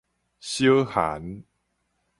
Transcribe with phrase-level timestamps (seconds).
[0.39, 1.43] 小寒